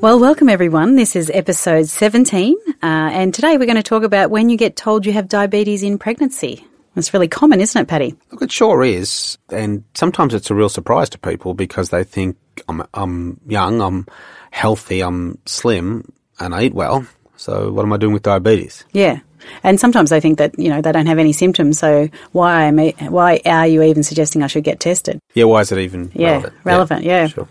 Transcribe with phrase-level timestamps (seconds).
[0.04, 0.96] Well, welcome everyone.
[0.96, 4.76] This is episode 17, uh, and today we're going to talk about when you get
[4.76, 6.66] told you have diabetes in pregnancy.
[6.96, 8.14] It's really common, isn't it, Patty?
[8.30, 12.36] Look, it sure is, and sometimes it's a real surprise to people because they think
[12.68, 14.06] I'm, I'm young, I'm
[14.52, 17.04] healthy, I'm slim, and I eat well.
[17.36, 18.84] So what am I doing with diabetes?
[18.92, 19.20] Yeah.
[19.62, 22.78] And sometimes they think that, you know, they don't have any symptoms, so why am
[22.78, 25.18] I, why are you even suggesting I should get tested?
[25.34, 26.54] Yeah, why is it even Yeah, relevant?
[26.64, 27.26] relevant, yeah.
[27.26, 27.48] Sure.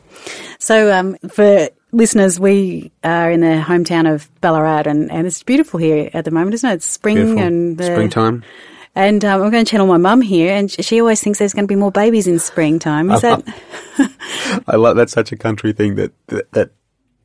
[0.58, 5.80] So, um, for listeners, we are in the hometown of Ballarat, and, and it's beautiful
[5.80, 6.74] here at the moment, isn't it?
[6.76, 7.44] It's spring Beautiful.
[7.44, 8.44] and the, Springtime.
[8.96, 11.66] And um, I'm going to channel my mum here, and she always thinks there's going
[11.66, 13.10] to be more babies in springtime.
[13.10, 13.44] Is that?
[14.68, 16.72] I like that's such a country thing that, that that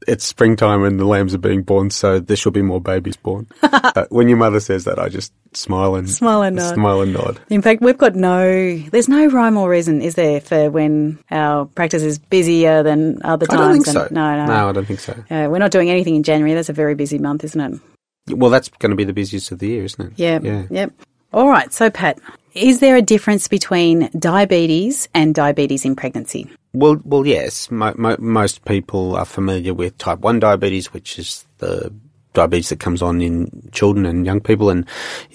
[0.06, 3.46] it's springtime and the lambs are being born, so there should be more babies born.
[3.62, 6.74] uh, when your mother says that, I just smile and Smile and nod.
[6.74, 7.40] Smile and nod.
[7.50, 8.78] In fact, we've got no.
[8.78, 13.44] There's no rhyme or reason, is there, for when our practice is busier than other
[13.46, 13.60] times?
[13.60, 14.08] I don't think and- so.
[14.10, 14.46] No, no.
[14.46, 15.12] no, I don't think so.
[15.30, 16.54] Uh, we're not doing anything in January.
[16.54, 18.36] That's a very busy month, isn't it?
[18.36, 20.12] Well, that's going to be the busiest of the year, isn't it?
[20.16, 20.38] Yeah.
[20.42, 20.64] Yeah.
[20.70, 20.92] Yep.
[21.32, 21.72] All right.
[21.72, 22.18] So, Pat,
[22.54, 26.50] is there a difference between diabetes and diabetes in pregnancy?
[26.72, 27.70] Well, well, yes.
[27.70, 31.92] Mo- mo- most people are familiar with type one diabetes, which is the
[32.32, 34.86] diabetes that comes on in children and young people and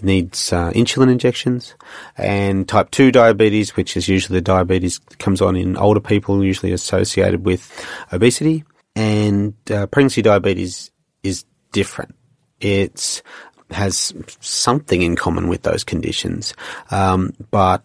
[0.02, 1.76] needs uh, insulin injections,
[2.18, 6.44] and type two diabetes, which is usually the diabetes that comes on in older people,
[6.44, 7.70] usually associated with
[8.12, 8.64] obesity,
[8.96, 10.92] and uh, pregnancy diabetes
[11.24, 12.16] is different.
[12.62, 13.22] It's
[13.74, 16.54] has something in common with those conditions,
[16.92, 17.84] um, but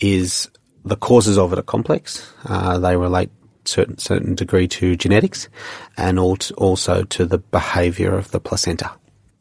[0.00, 0.48] is
[0.84, 2.32] the causes of it are complex.
[2.44, 3.30] Uh, they relate
[3.64, 5.48] certain certain degree to genetics,
[5.96, 8.90] and al- also to the behaviour of the placenta.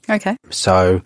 [0.10, 0.36] Okay.
[0.50, 1.02] So,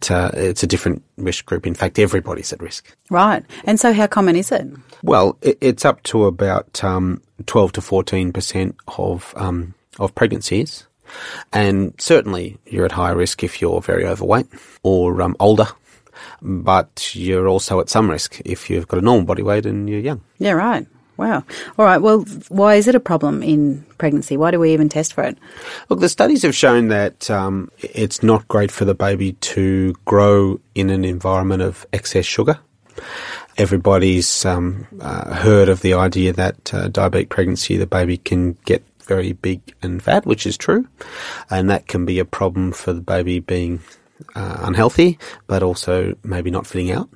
[0.00, 1.66] to, it's a different risk group.
[1.66, 2.94] In fact, everybody's at risk.
[3.08, 3.42] Right.
[3.64, 4.66] And so, how common is it?
[5.02, 10.86] Well, it, it's up to about um, twelve to fourteen percent of um, of pregnancies,
[11.52, 14.46] and certainly you're at higher risk if you're very overweight
[14.82, 15.68] or um, older.
[16.40, 20.00] But you're also at some risk if you've got a normal body weight and you're
[20.00, 20.20] young.
[20.38, 20.52] Yeah.
[20.52, 20.86] Right.
[21.16, 21.44] Wow.
[21.78, 21.98] All right.
[21.98, 24.36] Well, why is it a problem in pregnancy?
[24.36, 25.38] Why do we even test for it?
[25.88, 30.58] Look, the studies have shown that um, it's not great for the baby to grow
[30.74, 32.58] in an environment of excess sugar.
[33.58, 38.82] Everybody's um, uh, heard of the idea that uh, diabetic pregnancy, the baby can get
[39.04, 40.86] very big and fat, which is true,
[41.50, 43.80] and that can be a problem for the baby being
[44.34, 47.08] uh, unhealthy, but also maybe not fitting out.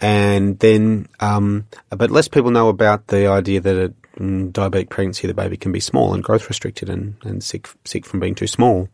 [0.00, 5.26] And then, um, but less people know about the idea that a mm, diabetic pregnancy,
[5.26, 8.46] the baby can be small and growth restricted and, and sick, sick from being too
[8.46, 8.88] small.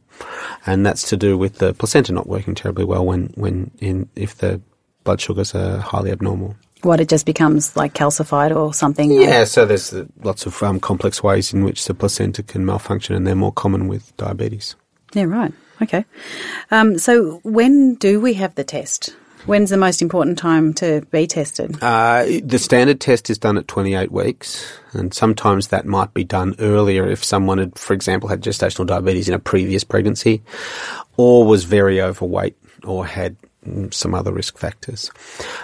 [0.66, 4.36] And that's to do with the placenta not working terribly well when, when in, if
[4.38, 4.60] the
[5.04, 6.56] blood sugars are highly abnormal.
[6.86, 9.10] What it just becomes like calcified or something?
[9.10, 9.92] Yeah, so there's
[10.22, 13.88] lots of um, complex ways in which the placenta can malfunction and they're more common
[13.88, 14.76] with diabetes.
[15.12, 15.24] Yeah.
[15.24, 15.52] Right.
[15.82, 16.04] Okay.
[16.70, 19.16] Um, so, when do we have the test?
[19.46, 21.78] When's the most important time to be tested?
[21.80, 26.56] Uh, the standard test is done at 28 weeks, and sometimes that might be done
[26.58, 30.42] earlier if someone had, for example, had gestational diabetes in a previous pregnancy,
[31.16, 33.36] or was very overweight, or had
[33.92, 35.10] some other risk factors.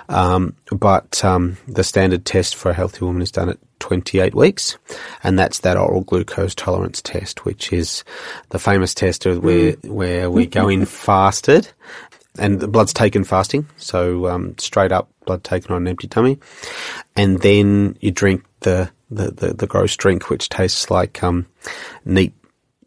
[0.08, 4.76] Um, but um, the standard test for a healthy woman is done at 28 weeks,
[5.24, 8.04] and that's that oral glucose tolerance test, which is
[8.50, 11.68] the famous test where where we go in fasted
[12.38, 16.38] and the blood's taken fasting, so um, straight up blood taken on an empty tummy,
[17.16, 21.46] and then you drink the the, the, the gross drink, which tastes like um,
[22.04, 22.32] neat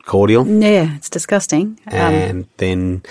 [0.06, 1.80] cordial, Yeah, it's disgusting.
[1.88, 3.04] Um, and then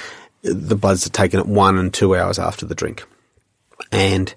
[0.45, 3.05] the bloods are taken at one and two hours after the drink,
[3.91, 4.35] and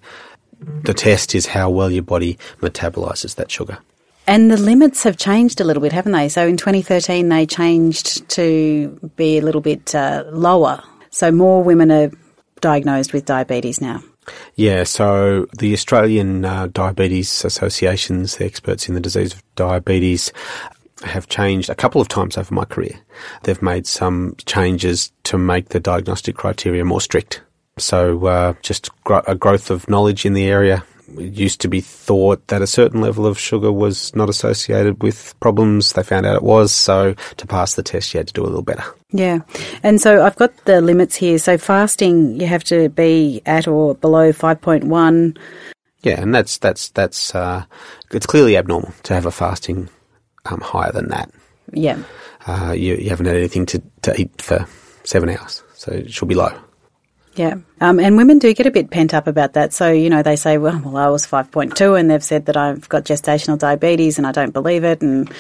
[0.60, 3.78] the test is how well your body metabolizes that sugar.
[4.26, 6.28] And the limits have changed a little bit, haven't they?
[6.28, 10.84] So in 2013, they changed to be a little bit uh, lower.
[11.12, 12.12] So more women are
[12.60, 14.04] diagnosed with diabetes now.
[14.56, 20.34] Yeah, so the Australian uh, Diabetes Associations, the experts in the disease of diabetes,
[21.04, 23.00] have changed a couple of times over my career.
[23.44, 27.42] They've made some changes to make the diagnostic criteria more strict.
[27.78, 30.84] So uh, just gro- a growth of knowledge in the area.
[31.18, 35.40] It used to be thought that a certain level of sugar was not associated with
[35.40, 35.94] problems.
[35.94, 36.74] They found out it was.
[36.74, 38.84] So to pass the test, you had to do a little better.
[39.12, 39.40] Yeah.
[39.84, 41.38] And so I've got the limits here.
[41.38, 45.38] So fasting, you have to be at or below 5.1.
[46.04, 47.66] Yeah, and that's that's that's uh,
[48.12, 49.90] it's clearly abnormal to have a fasting
[50.50, 51.32] um, higher than that.
[51.72, 52.02] Yeah.
[52.46, 54.66] Uh, you, you haven't had anything to, to eat for
[55.04, 56.58] seven hours, so it should be low.
[57.36, 57.58] Yeah.
[57.82, 59.72] Um, and women do get a bit pent up about that.
[59.72, 62.90] So, you know, they say, well, well, I was 5.2 and they've said that I've
[62.90, 65.04] got gestational diabetes and I don't believe it.
[65.04, 65.32] And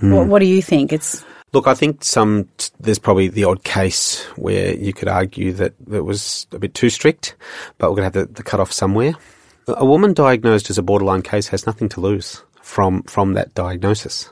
[0.00, 0.92] what, what do you think?
[0.92, 2.48] It's Look, I think some
[2.80, 6.90] there's probably the odd case where you could argue that it was a bit too
[6.90, 7.34] strict,
[7.78, 9.14] but we're going to have the, the cut off somewhere.
[9.66, 14.28] A woman diagnosed as a borderline case has nothing to lose from from that diagnosis.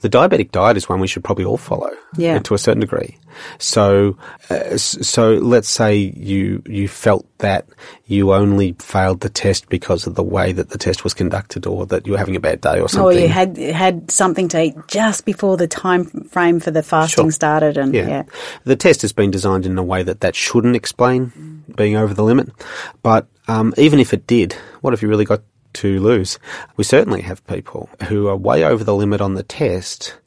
[0.00, 2.38] The diabetic diet is one we should probably all follow, Yeah.
[2.38, 3.16] to a certain degree.
[3.58, 4.16] So,
[4.50, 7.66] uh, so let's say you you felt that
[8.06, 11.86] you only failed the test because of the way that the test was conducted, or
[11.86, 13.04] that you were having a bad day, or something.
[13.18, 17.26] or you had had something to eat just before the time frame for the fasting
[17.26, 17.30] Sure.
[17.32, 17.76] started.
[17.76, 18.08] And yeah.
[18.08, 18.22] Yeah.
[18.64, 22.24] The test has been designed in a way that that shouldn't explain being over the
[22.24, 22.48] limit.
[23.02, 25.42] But um, even if it did, what have you really got
[25.74, 26.38] to lose?
[26.76, 30.18] We certainly have people who are way over the limit on the test,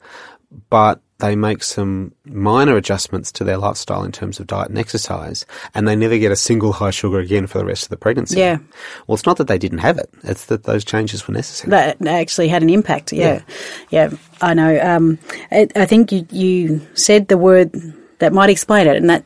[0.70, 5.46] but they make some minor adjustments to their lifestyle in terms of diet and exercise,
[5.72, 8.40] and they never get a single high sugar again for the rest of the pregnancy.
[8.40, 8.58] Yeah.
[9.06, 11.70] Well, it's not that they didn't have it; it's that those changes were necessary.
[11.70, 13.12] That actually had an impact.
[13.12, 13.42] Yeah.
[13.90, 14.10] Yeah.
[14.40, 14.80] I know.
[14.80, 15.18] Um,
[15.52, 17.72] I, I think you, you said the word
[18.18, 19.24] that might explain it, and that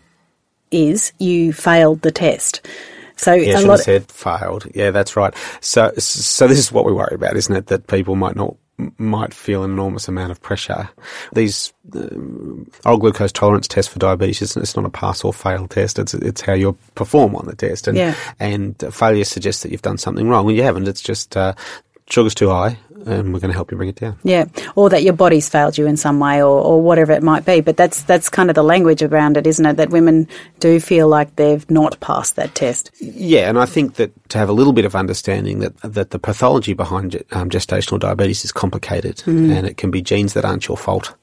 [0.70, 2.66] is you failed the test.
[3.16, 3.70] So Yeah, a lot.
[3.70, 4.66] have said failed.
[4.74, 5.34] Yeah, that's right.
[5.60, 7.66] So, so this is what we worry about, isn't it?
[7.68, 8.56] That people might not
[8.98, 10.90] might feel an enormous amount of pressure.
[11.32, 15.66] These um, oral glucose tolerance tests for diabetes, it's, it's not a pass or fail
[15.66, 15.98] test.
[15.98, 18.14] It's it's how you perform on the test, and Yeah.
[18.38, 20.44] and failure suggests that you've done something wrong.
[20.44, 20.88] Well, you haven't.
[20.88, 21.54] It's just uh,
[22.10, 24.19] sugar's too high, and we're going to help you bring it down.
[24.25, 27.47] Yeah, or that your body's failed you in some way, or, or whatever it might
[27.47, 27.61] be.
[27.61, 29.76] But that's that's kind of the language around it, isn't it?
[29.76, 30.29] That women
[30.61, 32.91] do feel like they've not passed that test.
[33.00, 36.19] Yeah, and I think that to have a little bit of understanding that that the
[36.19, 40.76] pathology behind um, gestational diabetes is complicated, and it can be genes that aren't your
[40.76, 41.14] fault,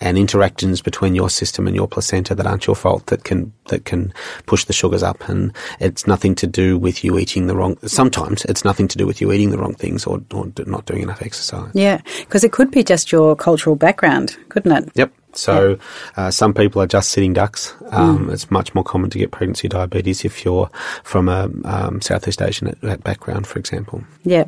[0.00, 3.84] and interactions between your system and your placenta that aren't your fault that can that
[3.86, 4.12] can
[4.46, 7.78] push the sugars up, and it's nothing to do with you eating the wrong.
[7.86, 11.02] Sometimes it's nothing to do with you eating the wrong things or, or not doing
[11.02, 11.70] enough exercise.
[11.74, 14.90] Yeah, because it could be just your cultural background, couldn't it?
[14.94, 15.12] Yep.
[15.34, 15.78] So
[16.16, 17.74] uh, some people are just sitting ducks.
[17.90, 20.68] Um, It's much more common to get pregnancy diabetes if you're
[21.04, 24.04] from a um, Southeast Asian background, for example.
[24.24, 24.44] Yeah.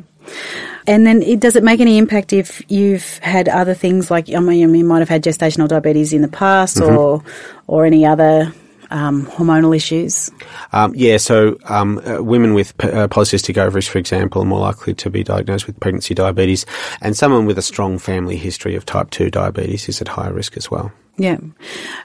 [0.87, 4.39] And then it, does it make any impact if you've had other things like, I
[4.39, 7.23] mean, you might have had gestational diabetes in the past or,
[7.65, 8.53] or any other
[8.91, 10.29] um, hormonal issues?
[10.73, 14.59] Um, yeah, so um, uh, women with p- uh, polycystic ovaries, for example, are more
[14.59, 16.65] likely to be diagnosed with pregnancy diabetes,
[17.01, 20.57] and someone with a strong family history of type 2 diabetes is at higher risk
[20.57, 20.91] as well.
[21.17, 21.37] Yeah.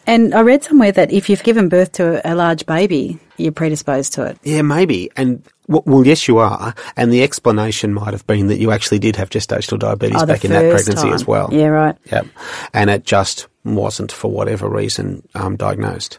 [0.06, 4.12] And I read somewhere that if you've given birth to a large baby, you're predisposed
[4.14, 4.38] to it.
[4.44, 5.10] Yeah, maybe.
[5.16, 6.74] And well, yes, you are.
[6.96, 10.44] And the explanation might have been that you actually did have gestational diabetes Oh, back
[10.44, 11.12] in that pregnancy time.
[11.14, 11.48] as well.
[11.52, 11.96] Yeah, right.
[12.10, 12.26] Yep.
[12.74, 16.18] And it just wasn't for whatever reason um, diagnosed.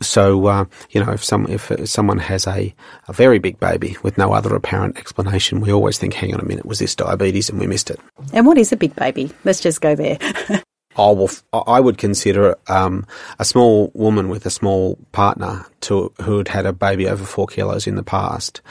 [0.00, 2.74] So uh, you know, if some if someone has a,
[3.08, 6.44] a very big baby with no other apparent explanation, we always think, hang on a
[6.44, 8.00] minute, was this diabetes and we missed it?
[8.32, 9.32] And what is a big baby?
[9.44, 10.18] Let's just go there.
[10.98, 13.06] Oh, well, f- I would consider um,
[13.38, 17.46] a small woman with a small partner to who had had a baby over four
[17.46, 18.62] kilos in the past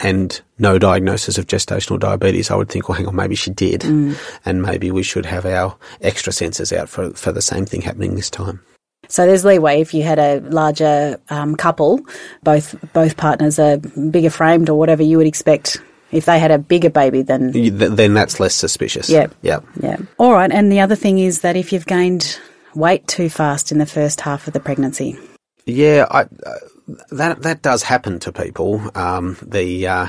[0.00, 2.50] and no diagnosis of gestational diabetes.
[2.50, 3.84] I would think, well, hang on, maybe she did,
[4.44, 8.14] and maybe we should have our extra sensors out for for the same thing happening
[8.16, 8.60] this time.
[9.08, 12.00] So there's leeway if you had a larger um, couple,
[12.42, 15.02] both both partners are bigger framed or whatever.
[15.02, 15.80] You would expect
[16.16, 19.08] if they had a bigger baby than Then that's less suspicious.
[19.10, 19.34] Yep.
[19.42, 19.64] Yep.
[19.82, 19.96] yeah.
[20.18, 22.38] All right, and the other thing is that if you've gained
[22.74, 25.18] weight too fast in the first half of the pregnancy,
[25.66, 26.26] Yeah, I, uh,
[27.10, 28.80] that that does happen to people.
[28.94, 30.06] Um, the uh,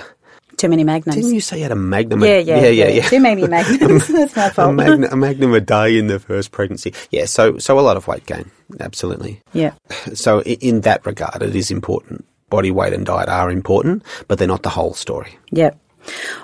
[0.58, 1.16] too many magnums.
[1.16, 2.24] didn't you say you had a magnum?
[2.24, 3.08] yeah, yeah, yeah, yeah, yeah.
[3.10, 4.08] Too many magnums.
[4.10, 4.76] That's my a, fault.
[4.76, 6.94] magna, a magnum a day in the first pregnancy.
[7.12, 8.50] Yeah, so so a lot of weight gain,
[8.80, 9.42] absolutely.
[9.54, 9.74] yeah.
[10.14, 12.26] So in that regard, it is important.
[12.50, 15.38] Body weight and diet are important, but they're not the whole story.
[15.52, 15.78] Yep.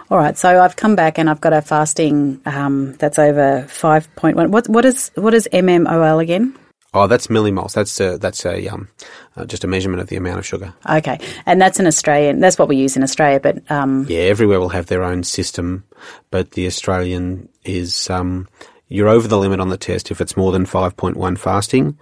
[0.10, 0.38] All right.
[0.38, 4.51] So I've come back and I've got a fasting um, that's over five point one.
[4.51, 6.55] What what is what is MMOL again?
[6.96, 7.74] Oh, that's millimoles.
[7.74, 8.88] That's a, that's a um,
[9.36, 10.75] uh, just a measurement of the amount of sugar.
[10.88, 12.39] Okay, and that's an Australian.
[12.39, 15.86] That's what we use in Australia, but um, Yeah, everywhere will have their own system,
[16.29, 18.48] but the Australian is um,
[18.89, 21.98] you're over the limit on the test if it's more than 5.1 fasting,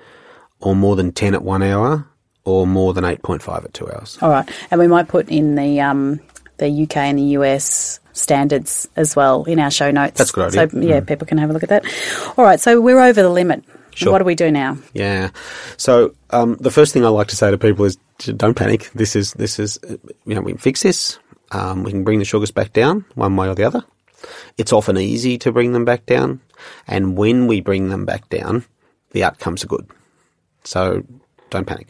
[0.60, 2.06] or more than 10 at one hour,
[2.44, 4.18] or more than 8.5 at two hours.
[4.22, 6.20] all right, and we might put in the um,
[6.62, 10.18] the UK and the US standards as well in our show notes.
[10.18, 10.68] That's a good idea.
[10.68, 10.72] Mm.
[10.72, 11.86] So yeah, people can have a look at that.
[12.38, 13.66] All right, so we're over the limit.
[13.94, 14.12] Sure.
[14.12, 14.78] What do we do now?
[14.94, 15.32] Yeah.
[15.76, 17.98] So um, the first thing I like to say to people is
[18.38, 18.90] don't panic.
[18.96, 21.20] This is this is uh, you know we can fix this.
[21.52, 23.84] Um, we can bring the sugars back down one way or the other.
[24.58, 26.40] It's often easy to bring them back down,
[26.88, 28.64] and when we bring them back down,
[29.12, 29.90] the outcomes are good.
[30.64, 31.04] So
[31.50, 31.88] don't panic.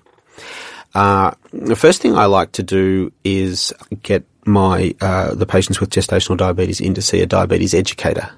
[0.95, 5.89] Uh, the first thing I like to do is get my uh, the patients with
[5.89, 8.29] gestational diabetes in to see a diabetes educator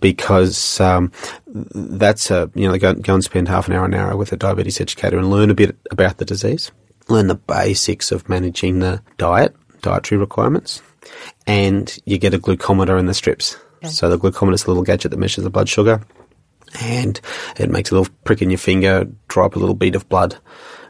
[0.00, 1.12] because um,
[1.46, 4.32] that's a you know they go, go and spend half an hour an hour with
[4.32, 6.70] a diabetes educator and learn a bit about the disease,
[7.08, 10.82] learn the basics of managing the diet, dietary requirements,
[11.46, 13.56] and you get a glucometer in the strips.
[13.88, 16.02] So the glucometer is a little gadget that measures the blood sugar,
[16.82, 17.18] and
[17.56, 20.36] it makes a little prick in your finger, drop a little bead of blood,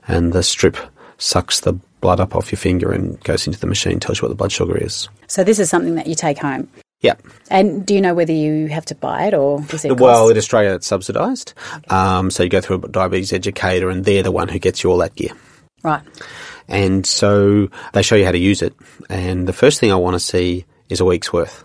[0.09, 0.77] and the strip
[1.17, 4.31] sucks the blood up off your finger and goes into the machine, tells you what
[4.31, 5.09] the blood sugar is.
[5.27, 6.69] So this is something that you take home.
[7.01, 7.15] Yeah.
[7.51, 9.99] And do you know whether you have to buy it or is it?
[9.99, 10.33] Well, cost?
[10.33, 11.55] in Australia, it's subsidised.
[11.89, 14.91] Um, so you go through a diabetes educator, and they're the one who gets you
[14.91, 15.33] all that gear.
[15.83, 16.03] right.
[16.69, 18.75] And so they show you how to use it.
[19.09, 21.65] And the first thing I want to see is a week's worth.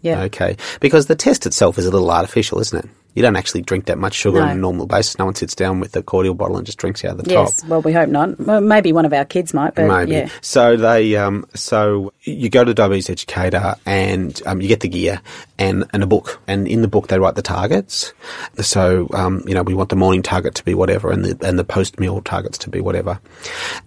[0.00, 0.22] Yeah.
[0.24, 0.56] Okay.
[0.80, 2.90] Because the test itself is a little artificial, isn't it?
[3.14, 4.44] You don't actually drink that much sugar No.
[4.44, 5.18] on a normal basis.
[5.18, 7.34] No one sits down with a cordial bottle and just drinks out of the Yes.
[7.34, 7.64] top.
[7.64, 8.38] Yes, well, we hope not.
[8.40, 10.12] Well, maybe one of our kids might, but Maybe.
[10.12, 10.28] yeah.
[10.40, 14.88] So they, um, so you go to the diabetes educator and um, you get the
[14.88, 15.20] gear
[15.58, 18.12] and, and a book, and in the book they write the targets.
[18.60, 21.58] So um, you know we want the morning target to be whatever, and the and
[21.58, 23.20] the post meal targets to be whatever,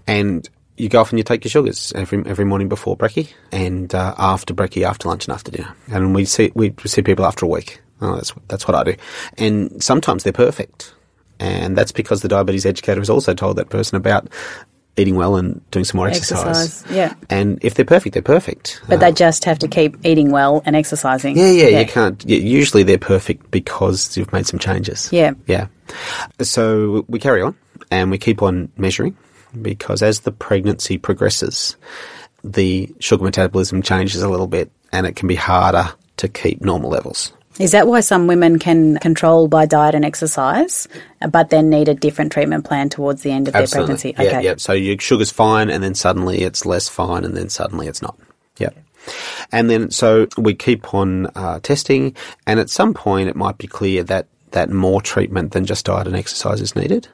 [0.07, 0.48] and.
[0.79, 4.13] You go off and you take your sugars every every morning before brekkie and uh,
[4.19, 5.74] after brekkie, after lunch and after dinner.
[5.91, 7.81] And we see we see people after a week.
[8.01, 8.95] Oh, that's that's what I do.
[9.37, 10.93] And sometimes they're perfect,
[11.39, 14.29] and that's because the diabetes educator has also told that person about
[14.97, 16.45] eating well and doing some more exercise.
[16.45, 17.13] Exercise, yeah.
[17.29, 18.81] And if they're perfect, they're perfect.
[18.87, 21.37] But they um, just have to keep eating well and exercising.
[21.37, 22.23] Yeah, yeah, you can't.
[22.25, 25.09] Yeah, usually they're perfect because you've made some changes.
[25.11, 25.33] Yeah.
[25.45, 25.67] Yeah.
[26.41, 27.55] So we carry on
[27.91, 29.15] and we keep on measuring
[29.61, 31.77] because as the pregnancy progresses,
[32.43, 36.89] the sugar metabolism changes a little bit and it can be harder to keep normal
[36.89, 37.31] levels.
[37.59, 40.87] Is that why some women can control by diet and exercise,
[41.31, 44.13] but then need a different treatment plan towards the end of their pregnancy?
[44.17, 44.43] Yeah, Okay.
[44.43, 44.55] yeah.
[44.57, 48.17] So your sugar's fine and then suddenly it's less fine and then suddenly it's not.
[48.57, 48.69] Yeah.
[49.51, 53.67] And then so we keep on uh, testing and at some point it might be
[53.67, 57.07] clear that, that more treatment than just diet and exercise is needed.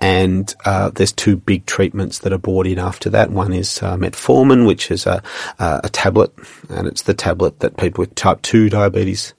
[0.00, 3.30] And uh, there's two big treatments that are brought in after that.
[3.30, 5.22] One is uh, metformin, which is a,
[5.58, 6.32] a, a tablet,
[6.70, 9.34] and it's the tablet that people with type 2 diabetes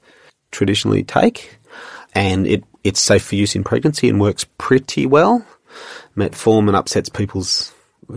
[0.54, 1.58] traditionally take.
[2.16, 5.46] And it, it's safe for use in pregnancy and works pretty well.
[6.16, 7.74] Metformin upsets people's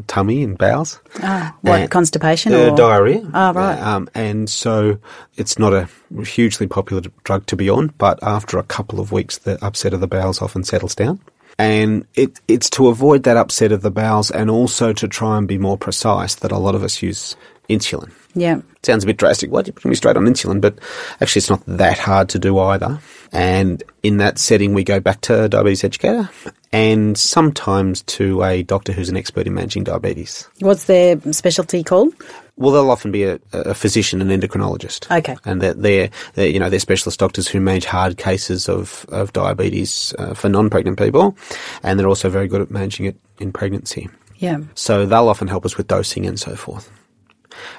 [0.06, 1.00] tummy and bowels.
[1.22, 3.22] Ah, what, And- constipation Uh, or diarrhea.
[3.32, 3.80] Oh, right.
[3.80, 4.98] Um, and so
[5.36, 5.88] it's not a
[6.24, 10.00] hugely popular drug to be on, but after a couple of weeks, the upset of
[10.00, 11.20] the bowels often settles down.
[11.58, 15.48] And it, it's to avoid that upset of the bowels and also to try and
[15.48, 17.34] be more precise that a lot of us use
[17.70, 18.10] insulin.
[18.36, 18.60] Yeah.
[18.82, 19.50] Sounds a bit drastic.
[19.50, 20.60] Why'd you put me straight on insulin?
[20.60, 20.78] But
[21.20, 23.00] actually, it's not that hard to do either.
[23.32, 26.28] And in that setting, we go back to a diabetes educator
[26.70, 30.46] and sometimes to a doctor who's an expert in managing diabetes.
[30.60, 32.14] What's their specialty called?
[32.56, 35.10] Well, they'll often be a, a physician and endocrinologist.
[35.18, 35.36] Okay.
[35.44, 39.32] And they're, they're, they're, you know, they're specialist doctors who manage hard cases of, of
[39.32, 41.36] diabetes uh, for non-pregnant people.
[41.82, 44.08] And they're also very good at managing it in pregnancy.
[44.36, 44.60] Yeah.
[44.74, 46.90] So they'll often help us with dosing and so forth.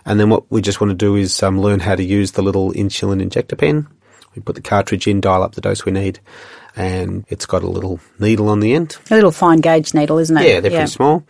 [0.07, 2.41] And then what we just want to do is um, learn how to use the
[2.41, 3.87] little insulin injector pen.
[4.35, 6.19] We put the cartridge in, dial up the dose we need,
[6.75, 8.97] and it's got a little needle on the end.
[9.09, 10.47] A little fine gauge needle, isn't it?
[10.47, 11.23] Yeah, they're pretty small.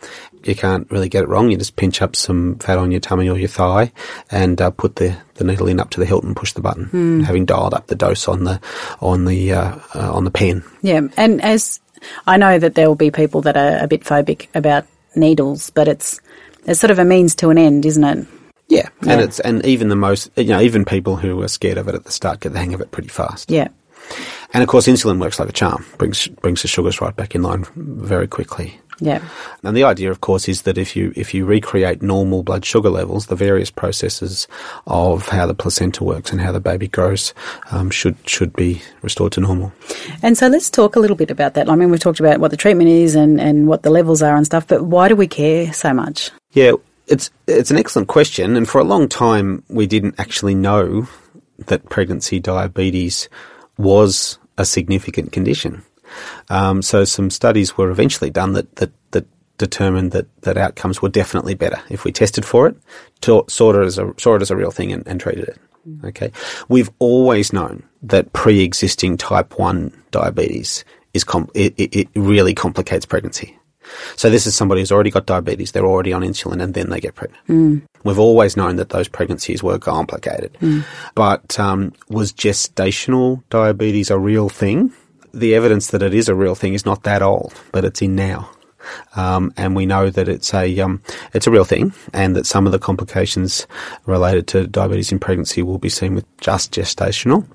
[0.44, 1.50] You can't really get it wrong.
[1.50, 3.92] You just pinch up some fat on your tummy or your thigh
[4.30, 7.24] and uh, put the, the needle in up to the hilt and push the button,
[7.24, 8.60] having dialed up the dose on the
[9.00, 10.62] on the uh, uh, on the pen.
[10.82, 11.80] Yeah, and as
[12.26, 15.88] I know that there will be people that are a bit phobic about needles, but
[15.88, 16.20] it's
[16.66, 18.26] it's sort of a means to an end, isn't it?
[18.68, 19.12] Yeah, Yeah.
[19.12, 21.94] and it's and even the most you know even people who are scared of it
[21.94, 23.50] at the start get the hang of it pretty fast.
[23.50, 23.68] Yeah.
[24.54, 25.84] And of course, insulin works like a charm.
[25.98, 28.78] brings brings the sugars right back in line very quickly.
[29.00, 29.22] Yeah.
[29.62, 32.90] And the idea, of course, is that if you if you recreate normal blood sugar
[32.90, 34.48] levels, the various processes
[34.86, 37.32] of how the placenta works and how the baby grows
[37.70, 39.72] um, should should be restored to normal.
[40.22, 41.68] And so let's talk a little bit about that.
[41.70, 44.34] I mean, we've talked about what the treatment is and, and what the levels are
[44.36, 46.30] and stuff, but why do we care so much?
[46.52, 46.72] Yeah,
[47.08, 51.08] it's it's an excellent question, and for a long time we didn't actually know
[51.66, 53.28] that pregnancy diabetes
[53.76, 55.82] was a significant condition.
[56.48, 59.26] Um, so some studies were eventually done that, that, that
[59.58, 62.76] determined that, that outcomes were definitely better if we tested for it,
[63.22, 65.58] to, saw it as a, saw it as a real thing and, and treated it.
[66.04, 66.32] Okay.
[66.68, 70.84] We've always known that pre-existing type 1 diabetes
[71.14, 73.57] is com- it, it, it really complicates pregnancy.
[74.16, 77.00] So this is somebody who's already got diabetes, they're already on insulin, and then they
[77.00, 77.46] get pregnant.
[77.48, 77.82] Mm.
[78.04, 80.56] We've always known that those pregnancies were complicated.
[80.60, 80.84] Mm.
[81.14, 84.92] But um, was gestational diabetes a real thing?
[85.34, 88.14] The evidence that it is a real thing is not that old, but it's in
[88.14, 88.50] now.
[89.16, 91.02] Um, and we know that it's a um,
[91.34, 93.66] it's a real thing, and that some of the complications
[94.06, 97.46] related to diabetes in pregnancy will be seen with just gestational.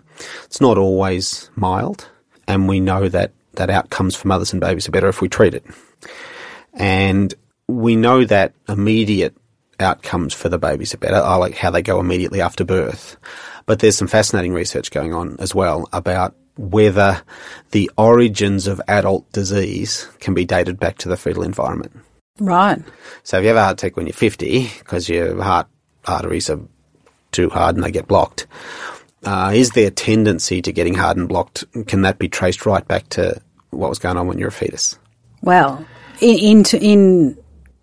[0.45, 2.09] It's not always mild,
[2.47, 5.53] and we know that that outcomes for mothers and babies are better if we treat
[5.53, 5.65] it.
[6.73, 7.33] And
[7.67, 9.35] we know that immediate
[9.79, 13.17] outcomes for the babies are better, I like how they go immediately after birth.
[13.65, 17.21] But there's some fascinating research going on as well about whether
[17.71, 21.91] the origins of adult disease can be dated back to the fetal environment.
[22.39, 22.81] Right.
[23.23, 25.67] So if you have a heart attack when you're 50 because your heart
[26.05, 26.59] arteries are
[27.31, 28.47] too hard and they get blocked,
[29.23, 31.63] uh, is there a tendency to getting hard and blocked?
[31.87, 34.97] Can that be traced right back to what was going on when you're a fetus?
[35.41, 35.85] Well,
[36.23, 37.37] in in, in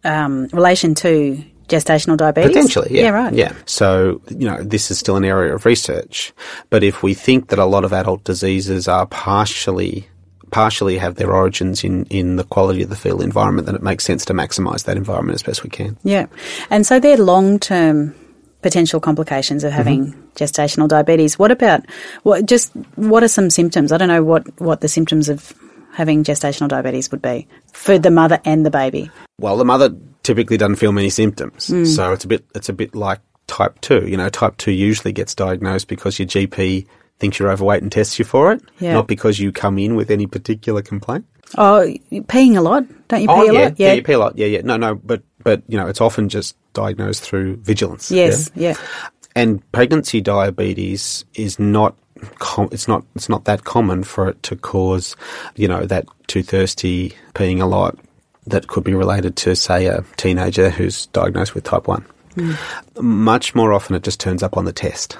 [0.05, 2.49] um, relation to gestational diabetes?
[2.49, 3.03] Potentially, yeah.
[3.03, 3.33] Yeah, right.
[3.33, 3.53] Yeah.
[3.67, 6.33] So, you know, this is still an area of research.
[6.69, 10.09] But if we think that a lot of adult diseases are partially
[10.51, 14.03] partially have their origins in, in the quality of the fetal environment, then it makes
[14.05, 15.97] sense to maximise that environment as best we can.
[16.03, 16.27] Yeah.
[16.71, 18.17] And so they're long term
[18.61, 20.21] potential complications of having Mm-hmm.
[20.35, 21.39] gestational diabetes.
[21.39, 21.85] What about
[22.25, 23.93] what just what are some symptoms?
[23.93, 25.55] I don't know what, what the symptoms of
[25.93, 29.11] having gestational diabetes would be for the mother and the baby.
[29.39, 29.91] Well, the mother
[30.23, 31.85] typically doesn't feel many symptoms, Hmm.
[31.85, 34.07] so it's a bit it's a bit like type two.
[34.07, 36.87] You know, type two usually gets diagnosed because your GP
[37.19, 38.95] thinks you're overweight and tests you for it, Yeah.
[38.95, 41.25] not because you come in with any particular complaint.
[41.59, 42.85] Oh, you're peeing a lot?
[43.09, 43.81] Don't you pee a yeah, lot?
[43.81, 44.39] yeah, you pee a lot.
[44.39, 44.61] Yeah, yeah.
[44.63, 48.11] No, no, but but you know, it's often just diagnosed through vigilance.
[48.11, 48.71] Yes, yeah?
[48.71, 49.09] yeah.
[49.35, 51.97] And pregnancy diabetes is not
[52.39, 55.17] com- it's not it's not that common for it to cause,
[55.57, 57.99] you know, that too thirsty, peeing a lot
[58.47, 62.05] that could be related to say a teenager who's diagnosed with type 1.
[62.35, 62.53] Hmm.
[63.01, 65.19] Much more often it just turns up on the test.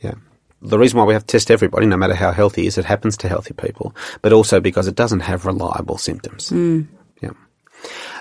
[0.00, 0.14] Yeah.
[0.62, 3.16] The reason why we have to test everybody, no matter how healthy, is it happens
[3.18, 6.48] to healthy people, but also because it doesn't have reliable symptoms.
[6.48, 6.82] Hmm.
[7.20, 7.32] Yeah.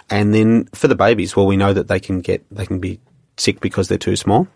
[0.10, 3.00] And then for the babies, well, we know that they can get they can be
[3.38, 4.48] sick because they're too small.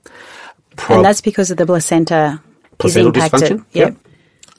[0.75, 2.41] Prob- and that's because of the placenta
[2.77, 3.65] placental dysfunction.
[3.73, 3.97] Yep.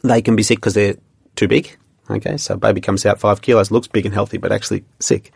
[0.04, 0.96] They can be sick because they're
[1.37, 1.76] too big.
[2.11, 5.33] Okay, so baby comes out five kilos, looks big and healthy, but actually sick.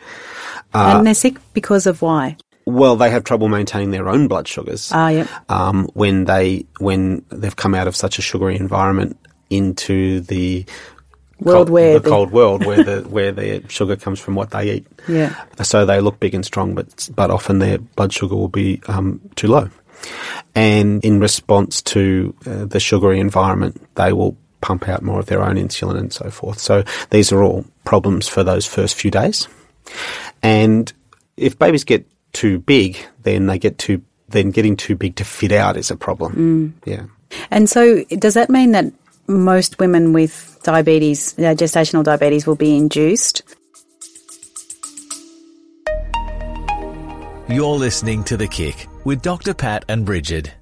[0.73, 2.37] Uh, and they're sick because of why?
[2.65, 4.91] Well, they have trouble maintaining their own blood sugars.
[4.93, 5.29] Ah, yep.
[5.51, 9.19] um, when they when they've come out of such a sugary environment
[9.51, 10.65] into the
[11.41, 14.51] World cold, where the, the- cold world where the where their sugar comes from what
[14.51, 14.87] they eat.
[15.09, 15.35] Yeah.
[15.63, 19.21] So they look big and strong, but but often their blood sugar will be um,
[19.35, 19.69] too low.
[20.55, 25.43] And in response to uh, the sugary environment, they will pump out more of their
[25.43, 26.59] own insulin and so forth.
[26.59, 29.49] So these are all problems for those first few days.
[30.43, 30.93] And
[31.37, 35.53] if babies get too big, then they get too then getting too big to fit
[35.53, 36.33] out is a problem.
[36.87, 37.05] Yeah.
[37.51, 38.87] And so, does that mean that
[39.27, 43.43] most women with diabetes, uh, gestational diabetes, will be induced?
[47.53, 49.53] You're listening to The Kick with Dr.
[49.53, 50.55] Pat and Bridget.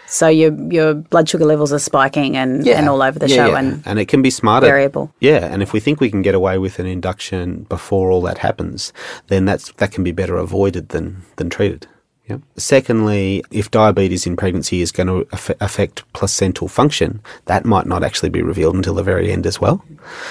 [0.06, 3.48] So your your blood sugar levels are spiking and, and all over the Yeah, show
[3.52, 3.76] yeah.
[3.86, 4.66] and it can be smarter.
[4.66, 5.12] variable.
[5.20, 8.38] Yeah, and if we think we can get away with an induction before all that
[8.38, 8.92] happens,
[9.28, 11.86] then that's that can be better avoided than than treated.
[12.28, 12.38] Yeah.
[12.56, 18.04] Secondly, if diabetes in pregnancy is going to aff- affect placental function, that might not
[18.04, 19.85] actually be revealed until the very end as well.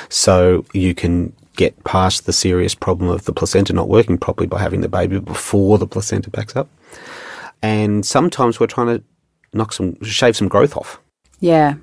[0.07, 4.59] So you can get past the serious problem of the placenta not working properly by
[4.59, 6.69] having the baby before the placenta backs up.
[7.61, 9.03] And sometimes we're trying to
[9.53, 10.99] knock some shave some growth off.
[11.39, 11.75] Yeah.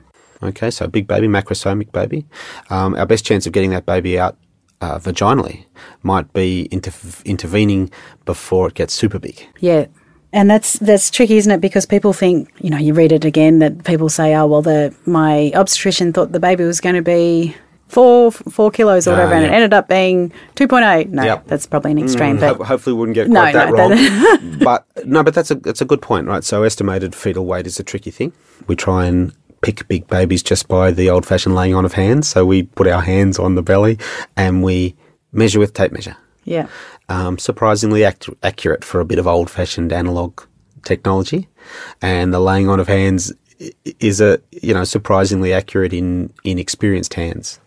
[0.42, 2.24] Okay, so a big baby, macrosomic baby.
[2.70, 4.36] Um, our best chance of getting that baby out
[4.80, 5.64] uh, vaginally
[6.02, 6.92] might be inter-
[7.24, 7.90] intervening
[8.24, 9.46] before it gets super big.
[9.60, 9.86] Yeah.
[10.32, 11.60] And that's that's tricky, isn't it?
[11.60, 14.94] Because people think, you know, you read it again that people say, "Oh, well, the
[15.06, 19.32] my obstetrician thought the baby was going to be four four kilos or Ah, whatever,
[19.34, 21.08] and it ended up being two point eight.
[21.08, 21.46] No, Yep.
[21.46, 23.74] that's probably an extreme, Mm, but ho- hopefully, we wouldn't get No, quite that no,
[23.74, 23.88] wrong.
[23.90, 26.44] that- but no, but that's a that's a good point, right?
[26.44, 28.32] So estimated fetal weight is a tricky thing.
[28.66, 32.28] We try and pick big babies just by the old-fashioned laying on of hands.
[32.28, 33.98] So we put our hands on the belly
[34.36, 34.94] and we
[35.32, 36.16] measure with tape measure.
[36.44, 36.66] yeah,
[37.08, 40.40] um, surprisingly ac- accurate for a bit of old fashioned analog
[40.84, 41.48] technology.
[42.02, 43.32] And the laying on of hands
[44.00, 47.60] is a, you know, surprisingly accurate in, in experienced hands.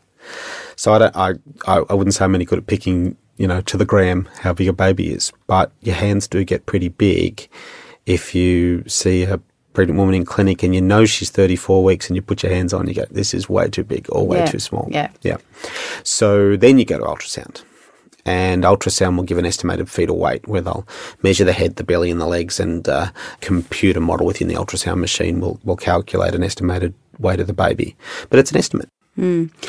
[0.75, 1.30] So I don't, I,
[1.67, 4.54] I I wouldn't say I'm any good at picking, you know, to the gram how
[4.54, 7.47] big a baby is, but your hands do get pretty big
[8.06, 9.39] if you see a
[9.73, 12.73] pregnant woman in clinic and you know she's 34 weeks and you put your hands
[12.73, 14.88] on, you go, this is way too big or way Yeah, too small.
[14.91, 15.10] yeah.
[15.21, 15.38] Yeah.
[16.04, 17.63] So then you go to ultrasound.
[18.25, 20.88] And ultrasound will give an estimated fetal weight where they'll
[21.23, 24.99] measure the head, the belly, and the legs, and uh, computer model within the ultrasound
[24.99, 27.95] machine will, will calculate an estimated weight of the baby.
[28.29, 28.89] But it's an estimate.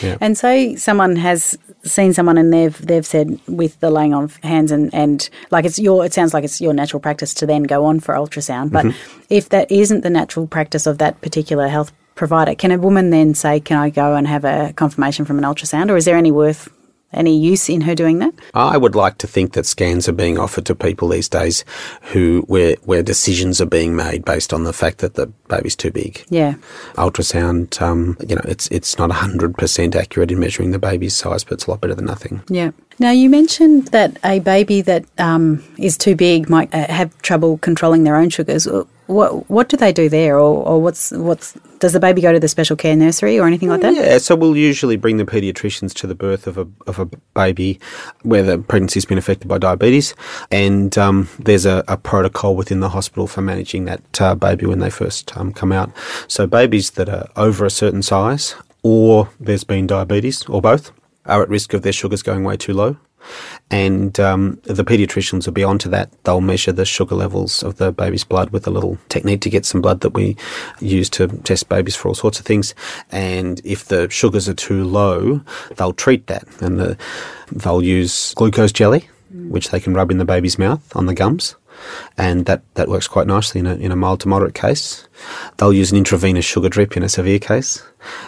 [0.00, 0.18] Yeah.
[0.20, 4.36] And say someone has seen someone and they've they've said with the laying on of
[4.36, 7.64] hands and, and like it's your it sounds like it's your natural practice to then
[7.64, 8.70] go on for ultrasound.
[8.70, 8.94] But
[9.30, 13.34] if that isn't the natural practice of that particular health provider, can a woman then
[13.34, 15.90] say, Can I go and have a confirmation from an ultrasound?
[15.90, 16.68] Or is there any worth
[17.12, 18.34] any use in her doing that?
[18.54, 21.64] I would like to think that scans are being offered to people these days
[22.12, 25.90] who where where decisions are being made based on the fact that the baby's too
[25.90, 26.24] big.
[26.28, 26.54] Yeah.
[26.94, 31.44] Ultrasound, um, you know, it's it's not hundred percent accurate in measuring the baby's size,
[31.44, 32.42] but it's a lot better than nothing.
[32.48, 32.72] Yeah.
[32.98, 37.58] Now, you mentioned that a baby that um, is too big might uh, have trouble
[37.58, 38.68] controlling their own sugars.
[39.12, 42.40] What what do they do there, or, or what's what's does the baby go to
[42.40, 43.94] the special care nursery or anything like that?
[43.94, 47.80] Yeah, so we'll usually bring the paediatricians to the birth of a of a baby
[48.22, 50.14] where the pregnancy's been affected by diabetes,
[50.50, 54.78] and um, there's a, a protocol within the hospital for managing that uh, baby when
[54.78, 55.90] they first um, come out.
[56.28, 60.92] So babies that are over a certain size, or there's been diabetes, or both,
[61.26, 62.96] are at risk of their sugars going way too low.
[63.70, 66.10] And um, the paediatricians will be onto that.
[66.24, 69.64] They'll measure the sugar levels of the baby's blood with a little technique to get
[69.64, 70.36] some blood that we
[70.80, 72.74] use to test babies for all sorts of things.
[73.10, 75.40] And if the sugars are too low,
[75.76, 76.44] they'll treat that.
[76.60, 76.98] And the,
[77.50, 81.56] they'll use glucose jelly, which they can rub in the baby's mouth on the gums.
[82.18, 85.08] And that, that works quite nicely in a, in a mild to moderate case.
[85.56, 87.82] They'll use an intravenous sugar drip in a severe case.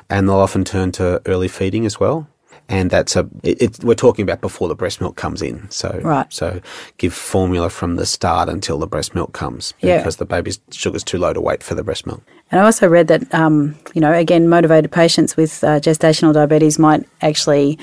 [0.09, 2.29] And they'll often turn to early feeding as well
[2.69, 5.69] and that's a it, it, we're talking about before the breast milk comes in.
[5.71, 6.27] So Right.
[6.33, 6.61] so
[6.99, 9.99] give formula from the start until the breast milk comes Yeah.
[9.99, 12.23] because the baby's sugar's too low to wait for the breast milk.
[12.51, 16.79] And I also read that, um, you know, again, motivated patients with uh, gestational diabetes
[16.79, 17.79] might actually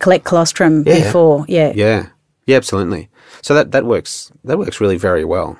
[0.00, 0.94] collect colostrum Yeah.
[1.04, 1.44] before.
[1.48, 1.72] Yeah.
[1.74, 2.06] Yeah,
[2.46, 3.08] yeah, absolutely.
[3.42, 5.56] So that that works that works really very well.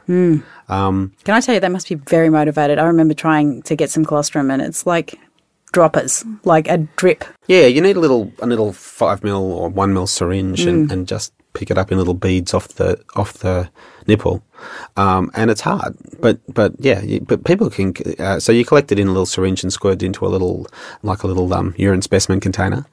[0.69, 2.79] Um, Can I tell you, they must be very motivated.
[2.79, 5.19] I remember trying to get some colostrum and it's like
[5.73, 7.25] droppers, like a drip.
[7.47, 10.69] yeah, you need a little a little five mil or one mil syringe Mm.
[10.69, 13.69] and, and just pick it up in little beads off the off the
[14.07, 14.43] nipple,
[14.97, 15.97] um, and it's hard.
[16.21, 17.93] But but yeah, you, but people can.
[18.19, 20.67] Uh, so you collect it in a little syringe and squirt it into a little
[21.03, 22.87] like a little um, urine specimen container,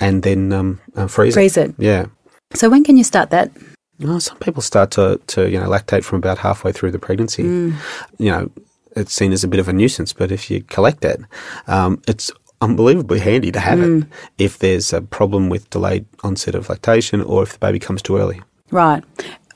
[0.00, 1.36] and then um, uh, freeze, it.
[1.36, 1.74] Freeze it.
[1.78, 2.06] Yeah.
[2.54, 3.50] So when can you start that?
[3.98, 7.42] Well, some people start to, to you know lactate from about halfway through the pregnancy.
[7.42, 8.50] You know,
[8.96, 11.20] it's seen as a bit of a nuisance, but if you collect it,
[11.66, 14.04] um, it's unbelievably handy to have it
[14.38, 18.16] if there's a problem with delayed onset of lactation or if the baby comes too
[18.16, 18.40] early.
[18.70, 19.04] Right.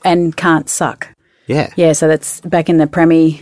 [0.03, 1.09] And can't suck.
[1.47, 1.73] Yeah.
[1.75, 3.41] Yeah, so that's back in the Premi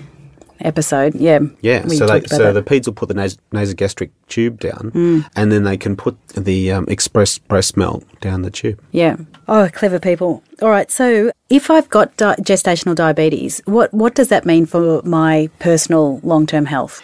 [0.61, 1.15] episode.
[1.15, 1.39] Yeah.
[1.61, 2.53] Yeah, so they, so that.
[2.53, 5.25] the peds will put the nas- nasogastric tube down, Mm.
[5.35, 8.79] and then they can put the um, express breast milk down the tube.
[8.91, 9.17] Yeah.
[9.47, 10.43] Oh, clever people.
[10.61, 10.89] All right.
[10.91, 16.19] So, if I've got di- gestational diabetes, what what does that mean for my personal
[16.23, 17.01] long term health?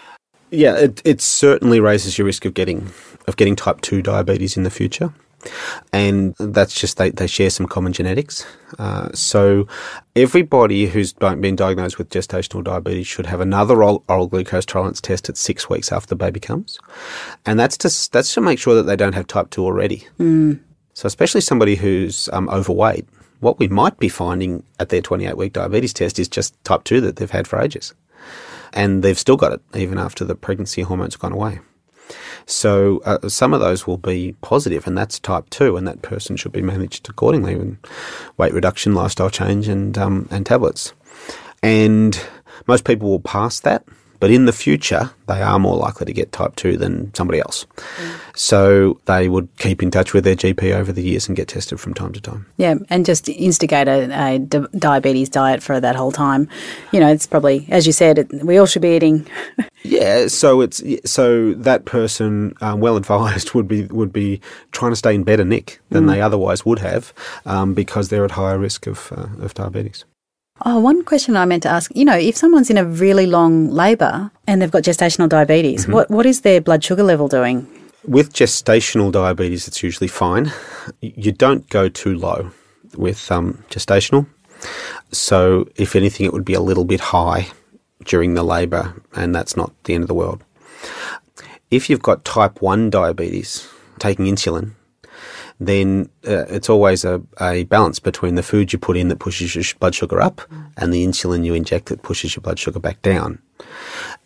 [0.51, 2.89] Yeah, it, it certainly raises your risk of getting
[3.27, 5.11] of getting type two diabetes in the future,
[5.93, 8.45] and that's just they, they share some common genetics.
[8.79, 9.67] Uh, so
[10.15, 15.29] everybody who's been diagnosed with gestational diabetes should have another oral, oral glucose tolerance test
[15.29, 16.79] at six weeks after the baby comes,
[17.45, 20.07] and that's to that's to make sure that they don't have type two already.
[20.93, 23.05] So especially somebody who's um, overweight,
[23.41, 27.01] what we might be finding at their 28 week diabetes test is just type 2
[27.01, 27.93] that they've had for ages.
[28.73, 31.59] And they've still got it even after the pregnancy hormones have gone away.
[32.45, 36.37] So uh, some of those will be positive, and that's type 2, and that person
[36.37, 37.77] should be managed accordingly with
[38.37, 40.93] weight reduction, lifestyle change, and, um, and tablets.
[41.63, 42.19] And
[42.67, 43.83] most people will pass that.
[44.25, 47.67] But in the future, they are more likely to get type 2 than somebody else.
[48.33, 51.79] So they would keep in touch with their GP over the years and get tested
[51.79, 52.47] from time to time.
[52.57, 56.49] Yeah, and just instigate a, a di- diabetes diet for that whole time.
[56.91, 59.27] You know, it's probably, as you said, it, we all should be eating.
[59.87, 64.95] Yeah, so it's so that person, um, well advised, would be would be trying to
[64.95, 67.13] stay in better nick than they otherwise would have,
[67.45, 70.03] um, because they're at higher risk of uh, of diabetes.
[70.63, 71.91] Oh, one question I meant to ask.
[71.93, 76.09] You know, if someone's in a really long labour and they've got gestational diabetes, what
[76.09, 77.67] what is their blood sugar level doing?
[78.07, 80.51] With gestational diabetes, it's usually fine.
[81.01, 82.51] You don't go too low
[82.95, 84.27] with um, gestational.
[85.11, 87.47] So, if anything, it would be a little bit high
[88.05, 90.43] during the labour, and that's not the end of the world.
[91.71, 93.67] If you've got type 1 diabetes,
[93.99, 94.71] taking insulin,
[95.59, 99.55] then uh, it's always a, a balance between the food you put in that pushes
[99.55, 100.41] your sh- blood sugar up
[100.77, 103.39] and the insulin you inject that pushes your blood sugar back down.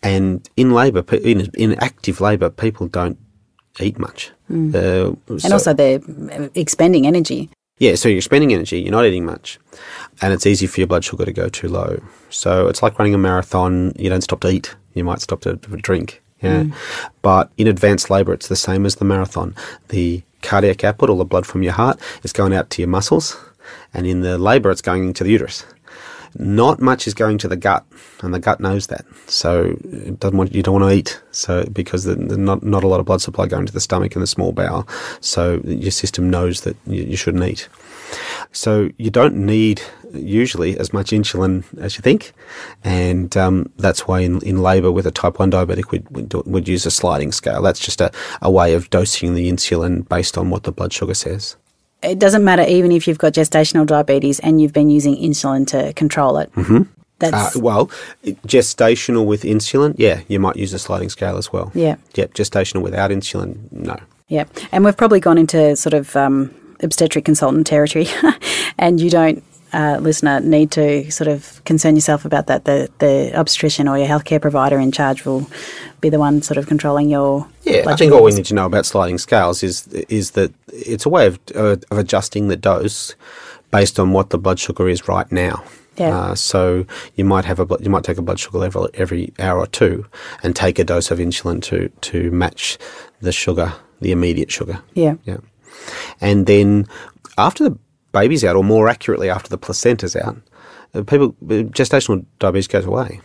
[0.02, 3.18] And in labour, in, in active labour, people don't
[3.78, 4.32] eat much.
[4.50, 6.00] Uh, And so- also they're
[6.32, 7.48] uh, expending energy.
[7.78, 9.58] yeah, so you're spending energy, you're not eating much,
[10.20, 12.02] and it's easy for your blood sugar to go too low.
[12.30, 13.92] So it's like running a marathon.
[13.96, 16.20] You don't stop to eat, you might stop to, to drink.
[16.42, 16.64] Yeah.
[16.64, 16.74] Mm.
[17.22, 19.54] But in advanced labour, it's the same as the marathon.
[19.88, 23.36] The cardiac output, all the blood from your heart, is going out to your muscles,
[23.92, 25.64] and in the labour, it's going into the uterus.
[26.38, 27.84] Not much is going to the gut,
[28.22, 29.04] and the gut knows that.
[29.26, 31.20] So it doesn't want you don't want to eat.
[31.32, 34.14] So because the, the not not a lot of blood supply going to the stomach
[34.14, 34.88] and the small bowel,
[35.20, 37.68] so your system knows that you, you shouldn't eat.
[38.52, 42.32] So you don't need usually as much insulin as you think,
[42.84, 46.86] and um, that's why in, in labour with a type one diabetic we'd, we'd, use
[46.86, 47.62] a sliding scale.
[47.62, 48.10] That's just a,
[48.42, 51.56] a way of dosing the insulin based on what the blood sugar says.
[52.02, 55.92] It doesn't matter even if you've got gestational diabetes and you've been using insulin to
[55.92, 56.52] control it.
[56.54, 56.82] Mm-hmm.
[57.22, 57.86] Uh, well,
[58.46, 61.70] gestational with insulin, yeah, you might use a sliding scale as well.
[61.74, 61.96] Yeah.
[62.14, 63.98] Yep, gestational without insulin, no.
[64.28, 68.06] Yeah, and we've probably gone into sort of um, obstetric consultant territory,
[68.78, 72.64] and you don't, uh, listener, need to sort of concern yourself about that.
[72.64, 75.48] The the obstetrician or your healthcare provider in charge will
[76.00, 78.66] be the one sort of controlling your Yeah, I think all we need to know
[78.66, 83.14] about sliding scales is is that it's a way of uh, of adjusting the dose
[83.70, 85.62] based on what the blood sugar is right now.
[85.96, 86.16] Yeah.
[86.16, 89.58] Uh, so you might have a you might take a blood sugar level every hour
[89.58, 90.06] or two,
[90.42, 92.78] and take a dose of insulin to to match
[93.20, 94.80] the sugar, the immediate sugar.
[94.94, 95.16] Yeah.
[95.24, 95.38] Yeah.
[96.20, 96.86] And then
[97.38, 97.78] after the
[98.12, 100.36] baby's out, or more accurately, after the placenta's out,
[100.94, 101.32] uh, people
[101.72, 103.20] gestational diabetes goes away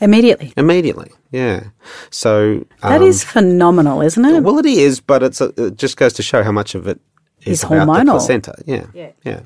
[0.00, 0.52] immediately.
[0.56, 1.10] immediately.
[1.30, 1.64] Yeah.
[2.10, 4.40] So That um, is phenomenal, isn't it?
[4.42, 6.98] well, it is, but it's a, it just goes to show how much of it
[7.44, 8.10] is Is about the hormonal.
[8.12, 8.54] placenta.
[8.66, 9.10] Yeah, Yeah.
[9.24, 9.40] yeah.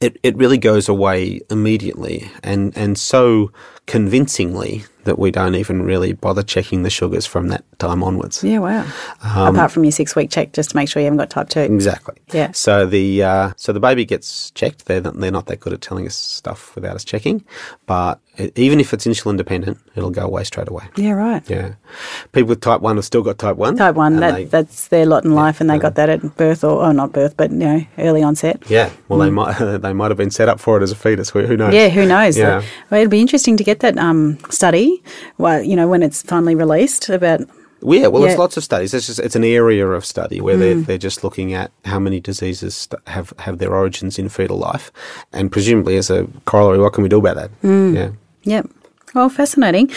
[0.00, 3.52] It it really goes away immediately, and and so
[3.90, 8.44] convincingly that we don't even really bother checking the sugars from that time onwards.
[8.44, 8.86] yeah, wow.
[9.22, 11.48] Um, Apart from your six week check, just to make sure you haven't got type
[11.48, 11.60] two.
[11.60, 12.16] Exactly.
[12.32, 12.52] Yeah.
[12.52, 14.84] So the uh, so the baby gets checked.
[14.86, 17.42] They're not, they're not that good at telling us stuff without us checking,
[17.86, 20.84] but it, even if it's insulin dependent, it'll go away straight away.
[20.96, 21.48] Yeah, right.
[21.48, 21.74] Yeah.
[22.32, 23.76] People with type one have still got type one.
[23.76, 26.62] Type one, that, they- that's their lot in life, and they got that at birth,
[26.62, 28.62] or oh, not birth, but you know, early onset.
[28.68, 31.30] Yeah, well, they might they might have been set up for it as a fetus.
[31.30, 31.72] Who knows?
[31.72, 31.74] Mm.
[31.74, 32.36] Yeah, who knows?
[32.36, 32.62] Yeah.
[32.90, 35.02] Well, it'll be interesting to get that um, study.
[35.38, 37.40] Well, you know, when it's finally released about
[37.82, 38.28] Yeah, well, Yeah.
[38.28, 38.92] there's lots of studies.
[38.94, 42.20] It's just it's an area of study where they're, they're just looking at how many
[42.20, 44.92] diseases have have their origins in fetal life,
[45.32, 47.50] and presumably as a corollary, what can we do about that?
[47.62, 48.10] Yeah.
[48.44, 48.66] Yep.
[49.14, 49.90] Well, fascinating.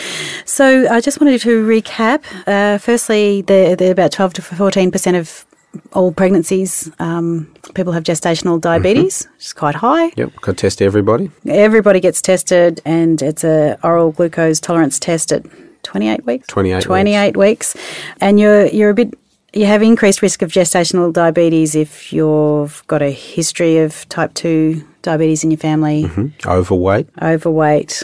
[0.44, 2.24] So I just wanted to recap.
[2.46, 5.44] Uh, firstly, the, the about 12 to 14% of
[5.92, 10.12] all pregnancies, um, people have gestational diabetes, which is quite high.
[10.16, 10.36] Yep.
[10.42, 11.30] Could test everybody.
[11.46, 15.44] Everybody gets tested, and it's a oral glucose tolerance test at
[15.82, 16.46] 28 weeks.
[16.48, 16.84] 28 weeks.
[16.86, 17.76] 28 weeks.
[18.20, 19.14] And you're you're a bit
[19.52, 24.82] you have increased risk of gestational diabetes if you've got a history of type 2
[25.02, 26.28] diabetes in your family, Hmm?
[26.44, 28.02] Overweight, overweight,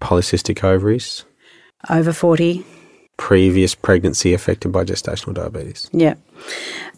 [0.00, 1.24] polycystic ovaries,
[1.90, 2.64] over 40.
[3.18, 5.90] previous pregnancy affected by gestational diabetes.
[5.92, 6.14] Yeah.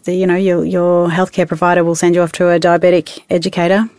[0.03, 3.89] The, you know, your, your healthcare provider will send you off to a diabetic educator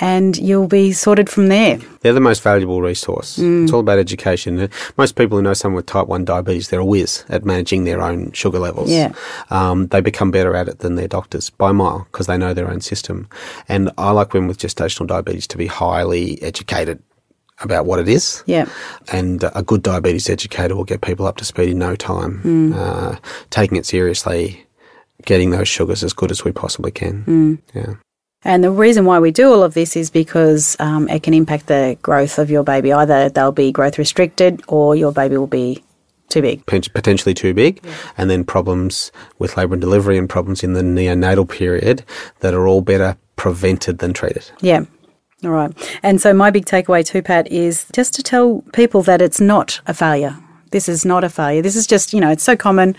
[0.00, 1.78] and you'll be sorted from there.
[2.00, 3.38] They're the most valuable resource.
[3.38, 4.58] It's all about education.
[4.58, 7.84] Uh, Most people who know someone with type 1 diabetes, they're a whiz at managing
[7.84, 8.90] their own sugar levels.
[8.90, 9.12] Yeah.
[9.50, 12.52] Um, they become better at it than their doctors by a mile because they know
[12.52, 13.28] their own system.
[13.68, 17.00] And I like women with gestational diabetes to be highly educated
[17.60, 18.42] about what it is.
[18.46, 18.68] Yeah.
[19.12, 23.16] And a good diabetes educator will get people up to speed in no time, uh,
[23.50, 24.66] taking it seriously,
[25.24, 27.60] getting those sugars as good as we possibly can.
[27.74, 27.94] Yeah.
[28.44, 31.66] And the reason why we do all of this is because um, it can impact
[31.66, 32.92] the growth of your baby.
[32.92, 35.82] Either they'll be growth restricted or your baby will be
[36.28, 36.64] too big.
[36.66, 37.84] potentially too big,
[38.16, 42.04] and then problems with labour and delivery and problems in the neonatal period
[42.40, 44.50] that are all better prevented than treated.
[44.60, 44.86] Yeah.
[45.44, 45.98] All right.
[46.02, 49.80] And so my big takeaway too, Pat, is just to tell people that it's not
[49.86, 50.36] a failure.
[50.72, 51.62] This is not a failure.
[51.62, 52.96] This is just, you know, it's so common.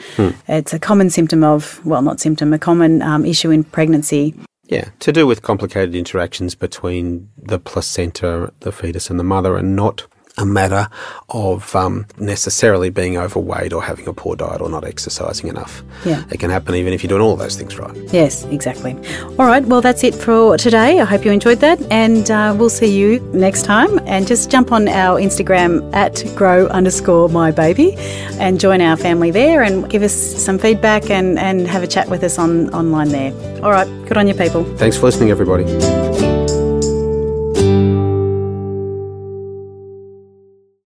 [0.48, 4.34] It's a common symptom of, well, not symptom, a common um, issue in pregnancy.
[4.66, 9.76] Yeah, to do with complicated interactions between the placenta, the fetus, and the mother, and
[9.76, 10.88] not a matter
[11.30, 15.84] of um, necessarily being overweight or having a poor diet or not exercising enough.
[16.06, 16.24] Yeah.
[16.32, 17.96] It can happen even if you're doing all those things right.
[18.12, 18.96] Yes, exactly.
[19.38, 19.63] All right.
[19.63, 21.00] Well, that's it for today.
[21.00, 21.80] I hope you enjoyed that.
[21.91, 24.00] And uh, we'll see you next time.
[24.06, 27.93] And just jump on our Instagram at grow underscore my baby
[28.39, 32.10] and join our family there and give us some feedback and, and have a chat
[32.10, 33.34] with us on online there.
[33.63, 33.88] All right.
[34.08, 34.63] Good on you, people.
[34.78, 36.33] Thanks for listening, everybody.